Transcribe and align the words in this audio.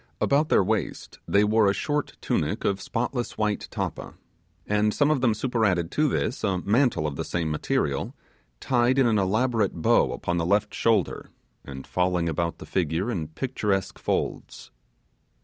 About 0.19 0.49
their 0.49 0.63
waist 0.63 1.19
they 1.27 1.43
wore 1.43 1.69
a 1.69 1.75
short 1.75 2.17
tunic 2.21 2.65
of 2.65 2.81
spotless 2.81 3.37
white 3.37 3.67
tappa, 3.69 4.15
and 4.65 4.95
some 4.95 5.11
of 5.11 5.21
them 5.21 5.35
super 5.35 5.63
added 5.63 5.91
to 5.91 6.07
this 6.07 6.43
a 6.43 6.57
mantle 6.57 7.05
of 7.05 7.17
the 7.17 7.23
same 7.23 7.51
material, 7.51 8.15
tied 8.59 8.97
in 8.97 9.05
an 9.05 9.19
elaborate 9.19 9.75
bow 9.75 10.11
upon 10.11 10.37
the 10.37 10.43
left 10.47 10.73
shoulder, 10.73 11.29
and 11.63 11.85
falling 11.85 12.27
about 12.27 12.57
the 12.57 12.65
figure 12.65 13.11
in 13.11 13.27
picturesque 13.27 13.99
folds. 13.99 14.71